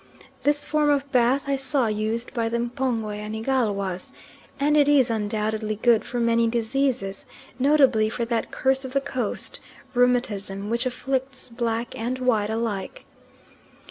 [0.41, 4.11] This form of bath I saw used by the M'pongwe and Igalwas,
[4.59, 7.27] and it is undoubtedly good for many diseases,
[7.59, 9.59] notably for that curse of the Coast,
[9.93, 13.05] rheumatism, which afflicts black and white alike.